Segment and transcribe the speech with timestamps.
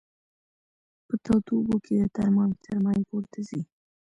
[1.07, 3.61] په تودو اوبو کې د ترمامتر مایع پورته ځي.